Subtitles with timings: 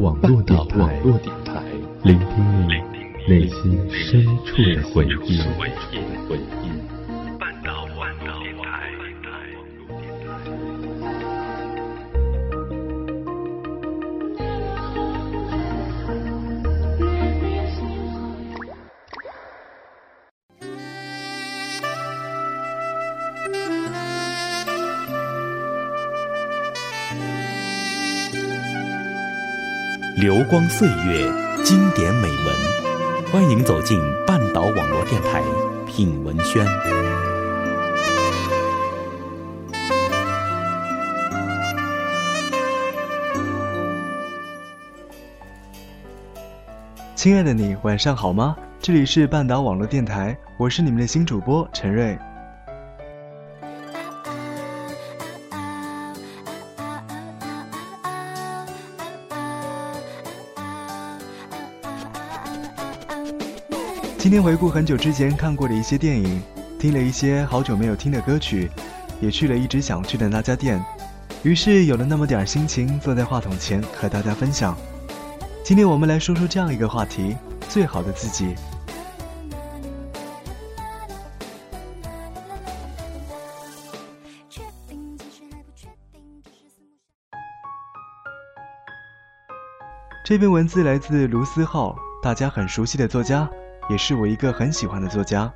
[0.00, 1.62] 网络电台，
[2.04, 2.26] 聆听
[2.66, 2.72] 你
[3.28, 5.38] 内心深处的回忆。
[30.20, 31.32] 流光岁月，
[31.64, 32.54] 经典美文，
[33.32, 35.42] 欢迎走进半岛网络电台
[35.86, 36.62] 品文轩。
[47.14, 48.54] 亲爱的你，晚上好吗？
[48.78, 52.18] 这里是半岛网络电台，我是你们的新主播陈瑞。
[64.30, 66.40] 今天回顾很久之前看过的一些电影，
[66.78, 68.70] 听了一些好久没有听的歌曲，
[69.20, 70.80] 也去了一直想去的那家店，
[71.42, 74.78] 于是有了那么点心情，坐在话筒前和大家分享。
[75.64, 77.36] 今天我们来说说这样一个话题：
[77.68, 78.54] 最好的自己。
[90.24, 93.50] 这篇文字来自卢思浩，大家很熟悉的作家。
[93.90, 95.52] 也是我一个很喜欢的作家。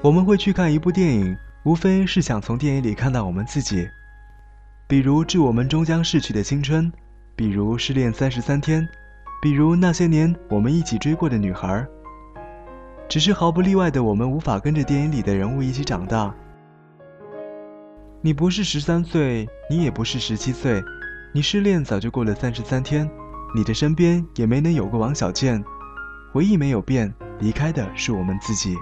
[0.00, 3.86] 我们会去看一部电影，无非是想从电影里看到我们自己，
[4.88, 6.90] 比如致我们终将逝去的青春，
[7.36, 8.88] 比如失恋三十三天，
[9.42, 11.86] 比如那些年我们一起追过的女孩。
[13.08, 16.34] 只是毫不例外的，我们无法跟着电影里的人物一起长大。
[18.20, 20.82] 你不是十三岁，你也不是十七岁，
[21.32, 23.08] 你失恋早就过了三十三天，
[23.54, 25.62] 你的身边也没能有过王小贱。
[26.32, 28.74] 回忆没有变，离开的是我们自己。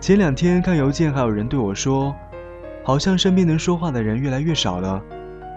[0.00, 2.14] 前两天看邮件，还有人对我说，
[2.84, 5.00] 好像身边能说话的人越来越少了。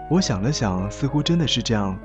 [0.08, 1.98] 我想了想，似乎真的是这样。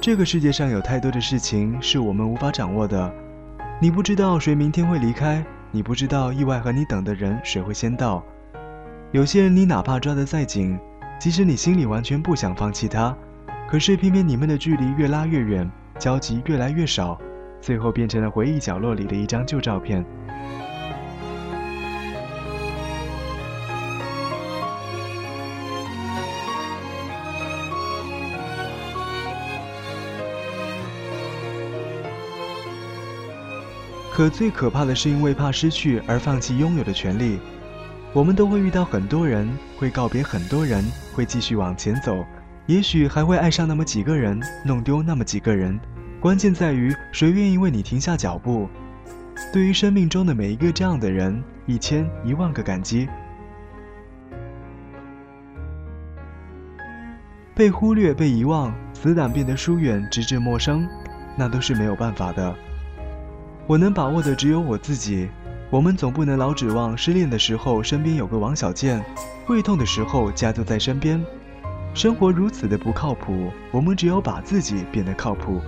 [0.00, 3.14] 这个世界上有太多的事情是我们无法掌握的。
[3.80, 8.24] 你不知道谁明天会离开，你不知道意外和你等的人谁会先到。
[9.12, 10.76] 有些人你哪怕抓得再紧，
[11.20, 13.16] 即使你心里完全不想放弃他，
[13.70, 17.16] 可是偏偏你们的距离越拉越远，交集越来越少，
[17.60, 20.04] 最后变成了回忆角落里的一张旧照片。
[34.18, 37.38] 可最可怕的是，因为怕失去而放弃拥有的权利。
[38.12, 40.84] 我们都会遇到很多人，会告别很多人，
[41.14, 42.26] 会继续往前走，
[42.66, 45.78] 也许还会爱上那么几个人，弄丢那么几个人。
[46.18, 48.68] 关键在于谁愿意为你停下脚步。
[49.52, 53.08] 对于生命中的每一个这样的人，一千一万个感激。
[57.54, 60.88] 被忽略、被遗忘，死党变得疏远，直至陌生，
[61.36, 62.52] 那都是没有办法的。
[63.68, 65.28] 我能把握的只有我自己。
[65.68, 69.04] 我们总不能老指望失恋的时候身边有个王小贱，
[69.46, 71.22] 胃痛的时候家就在身边。
[71.92, 75.60] 生活如此的不靠谱，我们只有把自己变得靠谱。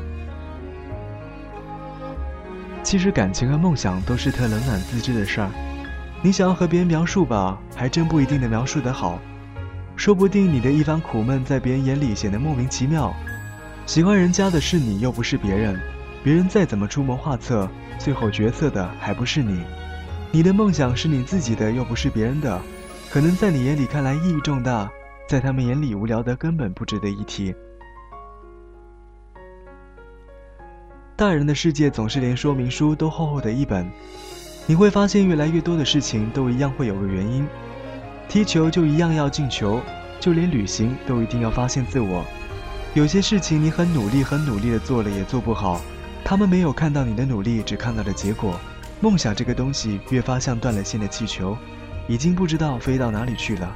[2.82, 5.50] 其实感情和梦想都是特冷暖自知的事儿。
[6.22, 9.18] 你想要和别人描述吧，还真不一定能描述得好。
[9.94, 13.14] 说不定你的一番苦闷在别人眼里显得莫名其妙。
[13.84, 15.78] 喜欢人家的是你，又不是别人。
[16.22, 19.62] 别人再怎么出谋划策，最后决策的还不是你。
[20.30, 22.60] 你的梦想是你自己的，又不是别人的。
[23.10, 24.88] 可能在你眼里看来意义重大，
[25.28, 27.54] 在他们眼里无聊的根本不值得一提。
[31.16, 33.90] 大人的世界总是连说明书都厚厚的一本。
[34.66, 37.46] 你会发现越来越多的事情都一样会有个原因。
[38.28, 39.80] 踢球就一样要进球，
[40.20, 42.24] 就连旅行都一定要发现自我。
[42.94, 45.80] 有些事情你很努力、很努力的做了也做不好。
[46.30, 48.54] 他们没有看到你的努力，只看到了结果。
[49.00, 51.58] 梦想这个东西越发像断了线的气球，
[52.06, 53.74] 已经不知道飞到哪里去了。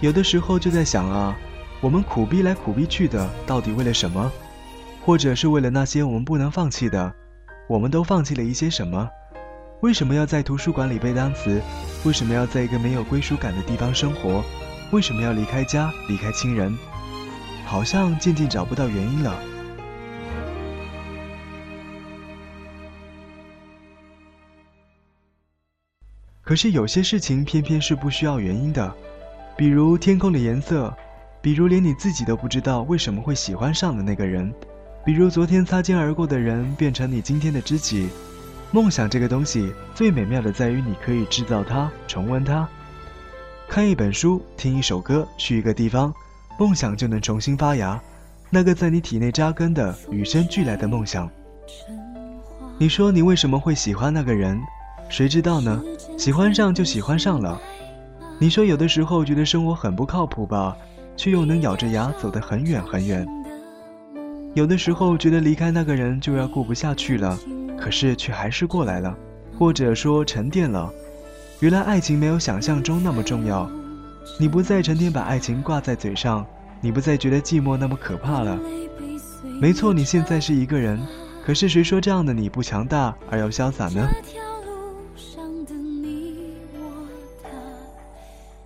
[0.00, 1.36] 有的时候就在想啊，
[1.82, 4.32] 我们苦逼来苦逼去的，到底为了什么？
[5.04, 7.12] 或者是为了那些我们不能放弃的？
[7.68, 9.06] 我们都放弃了一些什么？
[9.82, 11.60] 为什么要在图书馆里背单词？
[12.04, 14.42] 为什么要在一个没有归属感的地方生活？
[14.90, 16.74] 为什么要离开家，离开亲人？
[17.66, 19.38] 好像渐渐找不到原因了。
[26.46, 28.94] 可是有些事情偏偏是不需要原因的，
[29.56, 30.96] 比如天空的颜色，
[31.42, 34.54] 比如连你自己都不知道为什么会喜欢上的那个人，
[35.04, 38.08] 比如昨天擦肩而过的人变成你今天的知己。
[38.70, 42.68] 梦想这个东西最美妙的在于你可以制造它，重温它。
[43.68, 46.14] 看一本书，听一首歌，去一个地方，
[46.60, 48.00] 梦想就能重新发芽。
[48.50, 51.28] 那个在你体内扎根的与生俱来的梦想。
[52.78, 54.60] 你说你为什么会喜欢那个人？
[55.08, 55.82] 谁知道呢？
[56.18, 57.60] 喜欢上就喜欢上了。
[58.38, 60.76] 你说有的时候觉得生活很不靠谱吧，
[61.16, 63.26] 却又能咬着牙走得很远很远。
[64.54, 67.38] 有的时候觉得离开那个人就要过不下去了，
[67.78, 69.14] 可是却还是过来了，
[69.58, 70.90] 或者说沉淀了。
[71.60, 73.70] 原来爱情没有想象中那么重要。
[74.38, 76.44] 你不再成天把爱情挂在嘴上，
[76.80, 78.58] 你不再觉得寂寞那么可怕了。
[79.60, 81.00] 没错，你现在是一个人，
[81.44, 84.06] 可是谁说这样的你不强大而要潇洒呢？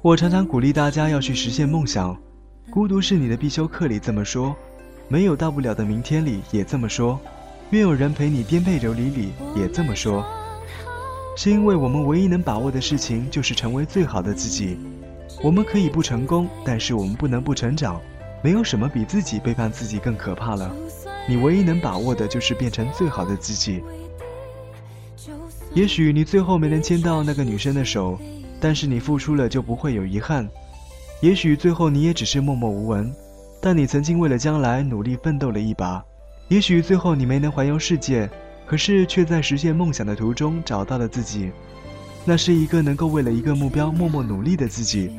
[0.02, 2.16] 我常常鼓励大家要去实现梦想，
[2.70, 4.56] 孤独是你的必修课里这么说，
[5.08, 7.20] 没有大不了的明天里也这么说，
[7.68, 10.24] 愿有人陪你颠沛流离里也这么说，
[11.36, 14.78] 是因为我们唯一能把握的事情就是成为最好的自己。
[15.42, 18.00] 我们可以不成功，但是我们不能不成长。
[18.42, 20.74] 没有什么比自己背叛自己更可怕了。
[21.28, 23.82] 你唯一能把握的就是变成最好的自己。
[25.74, 28.18] 也许你最后没能牵到那个女生的手。
[28.60, 30.46] 但是你付出了就不会有遗憾，
[31.20, 33.12] 也许最后你也只是默默无闻，
[33.60, 36.04] 但你曾经为了将来努力奋斗了一把。
[36.48, 38.28] 也许最后你没能环游世界，
[38.66, 41.50] 可是却在实现梦想的途中找到了自己。
[42.24, 45.10] 那是一个能够为了一个目标默默努力的自己，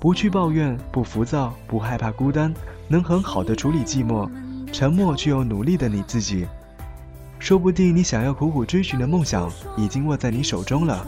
[0.00, 2.54] 不去抱怨，不浮躁，不害怕孤单，
[2.88, 4.30] 能很好的处理寂寞，
[4.72, 6.46] 沉默却又努力的你自己。
[7.38, 11.06] 说不定你想要苦苦追寻的梦想已经握在你手中了。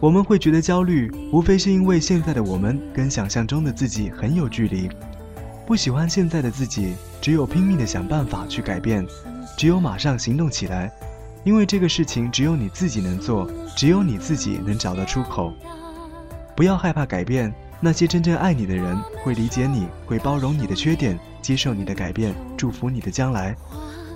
[0.00, 4.88] 我们会觉得焦虑，无非是因为现在的我们跟想象中的自己很有距离，
[5.66, 9.06] 不喜欢现在的自己，只有拼命的想办法去改变，
[9.56, 10.92] 只有马上行动起来，
[11.42, 15.52] 因为这个事情只有你自己能做，只有你自己能找到出口。
[16.54, 23.56] 不要害怕改变，那些真正爱你的人会理解你，会包容你的缺点，接受你的改变，祝福你的将来。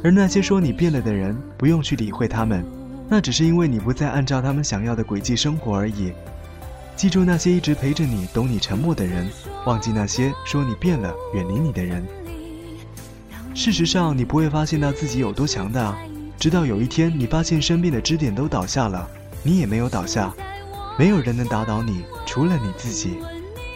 [0.04, 2.64] 而那些说你变了的人，不用去理会他们。
[3.08, 6.12] 那只是因为你不再按照他们想要的轨迹生活而已。
[6.94, 9.28] 记住那些一直陪着你、懂你沉默的人，
[9.64, 12.04] 忘记那些说你变了、远离你的人。
[13.54, 15.96] 事实上，你不会发现到自己有多强大，
[16.38, 19.08] 直到有一天你发现身边的支点都倒下了，
[19.42, 20.34] 你也没有倒下。
[20.98, 23.16] 没有人能打倒你，除了你自己。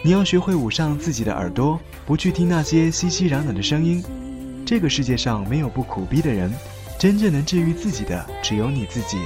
[0.03, 4.03] 你要学会捂上自己的耳朵，不去听那些熙熙攘攘的声音。
[4.65, 6.53] 这个世界上没有不苦逼的人。
[7.03, 9.17] 真正能治愈自己的只有你自己。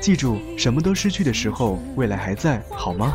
[0.00, 3.12] 记住，什么都失去的时候，未来还在，好吗？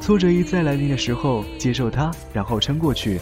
[0.00, 3.20] 挫折一再来临的时候，接受它，然后撑过去。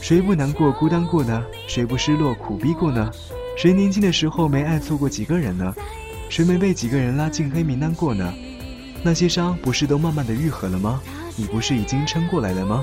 [0.00, 1.40] 谁不难过、孤单过呢？
[1.68, 3.08] 谁不失落、苦逼过呢？
[3.56, 5.72] 谁年轻的时候没爱错过几个人呢？
[6.28, 8.34] 谁没被几个人拉进黑名单过呢？
[9.04, 11.00] 那些伤不是都慢慢的愈合了吗？
[11.36, 12.82] 你不是已经撑过来了吗？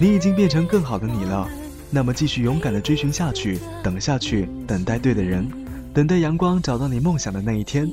[0.00, 1.46] 你已经变成更好的你了。
[1.90, 5.48] 那么继续勇敢的追寻下去，等下去，等待对的人，
[5.94, 7.88] 等待阳光找到你梦想的那一天。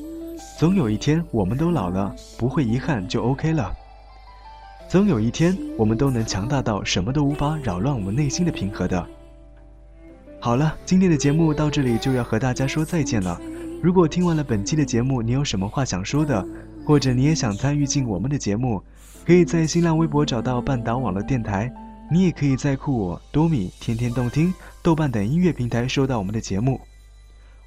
[0.60, 3.72] 总有一天，我们都老了，不会遗憾就 OK 了。
[4.90, 9.06] 总有一天，我们都能强大到什么都无法扰乱我们内心的平和的。
[10.40, 13.40] 好了，今天的节目到这里就要和大家说再见了。
[13.82, 16.46] 如果听完了本期的节目，你有什么话想说的，
[16.86, 18.82] 或者你也想参与进我们的节目，
[19.26, 21.74] 可以在新浪微博找到半岛网络电台。
[22.14, 24.54] 你也可以在酷我、多米、天天动听、
[24.84, 26.80] 豆瓣等音乐平台收到我们的节目。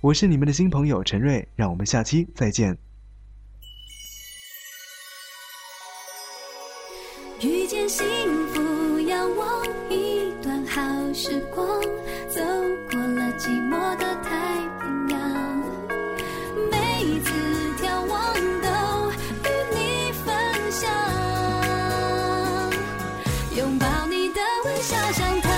[0.00, 2.78] 我是你们的新朋友陈瑞，让我们下期再见。
[7.40, 8.06] 遇见幸
[8.54, 10.80] 福，仰望一段好
[11.12, 11.66] 时光，
[12.28, 12.40] 走
[12.88, 14.15] 过了寂寞的
[24.86, 25.50] 笑像太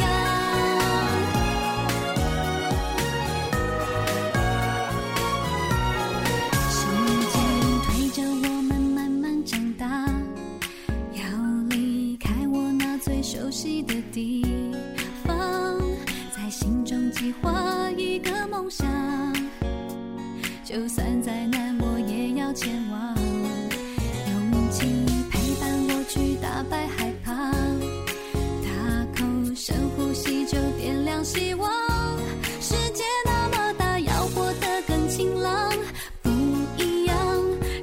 [0.00, 0.02] 阳
[6.68, 6.80] 时
[7.30, 7.40] 间
[7.84, 9.86] 推着我们慢慢长大
[11.12, 11.22] 要
[11.70, 14.44] 离开我那最熟悉的地
[15.24, 15.80] 方
[16.36, 18.88] 在心中计划一个梦想。
[20.64, 22.97] 就算再难我也要前往。
[30.50, 31.70] 就点亮希望。
[32.58, 35.70] 世界那么大，要活得更晴朗，
[36.22, 36.30] 不
[36.82, 37.16] 一样，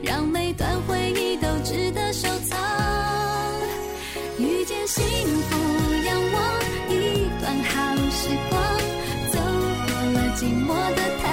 [0.02, 2.58] 让每段回忆都值得收藏。
[4.40, 5.56] 遇见幸福，
[6.06, 6.42] 仰望
[6.90, 8.60] 一段好时光，
[9.32, 9.40] 走
[9.86, 11.25] 过了寂寞的。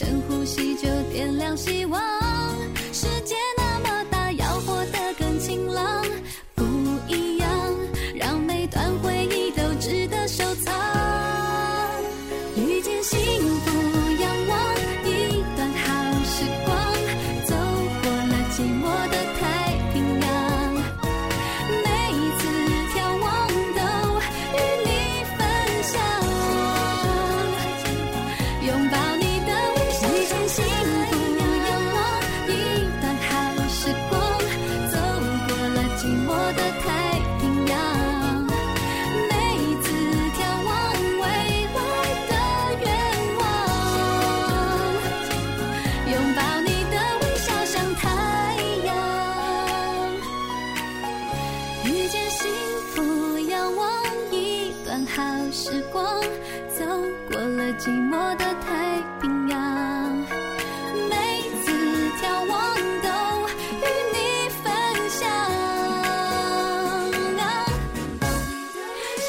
[0.00, 2.19] 深呼吸就点亮希望。
[57.80, 60.14] 寂寞的太平洋。
[61.08, 61.16] 每
[61.64, 61.72] 次
[62.20, 63.08] 眺望都
[63.72, 64.16] 与你
[64.62, 64.70] 分
[65.08, 65.18] 享。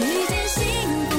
[0.02, 0.60] 遇见幸
[1.10, 1.12] 福